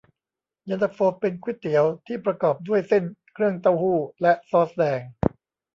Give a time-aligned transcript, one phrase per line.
[0.65, 3.03] เย็นตาโฟเป็นก๋วยเตี๋ยวที่ประกอบด้วยเส้น
[3.33, 5.01] เครื่องเต้าหู้ และซอสแดง